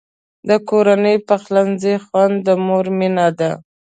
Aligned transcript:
د 0.47 0.49
کورني 0.69 1.15
پخلنځي 1.27 1.95
خوند 2.05 2.35
د 2.45 2.47
مور 2.65 2.85
مینه 2.97 3.27
ده. 3.39 3.51